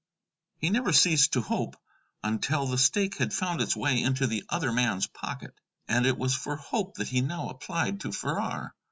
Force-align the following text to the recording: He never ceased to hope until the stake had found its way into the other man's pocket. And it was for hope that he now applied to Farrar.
He 0.57 0.71
never 0.71 0.93
ceased 0.93 1.33
to 1.33 1.41
hope 1.41 1.75
until 2.23 2.65
the 2.65 2.79
stake 2.79 3.17
had 3.17 3.31
found 3.35 3.61
its 3.61 3.75
way 3.75 4.01
into 4.01 4.25
the 4.25 4.43
other 4.49 4.71
man's 4.71 5.05
pocket. 5.05 5.53
And 5.87 6.07
it 6.07 6.17
was 6.17 6.33
for 6.33 6.55
hope 6.55 6.95
that 6.95 7.09
he 7.09 7.21
now 7.21 7.49
applied 7.49 7.99
to 8.01 8.11
Farrar. 8.11 8.73